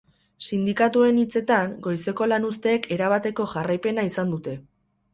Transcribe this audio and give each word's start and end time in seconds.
Sindikatuen 0.45 1.19
hitzetan, 1.25 1.77
goizeko 1.89 2.31
lanuzteek 2.33 2.91
erabateko 2.99 3.49
jarraipena 3.55 4.11
izan 4.13 4.39
dute. 4.39 4.61